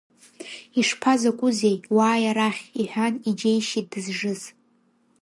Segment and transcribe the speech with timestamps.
[0.79, 4.41] Ишԥа закәызеи, уааи арахь,— иҳәан иџьеишьеит дызжыз.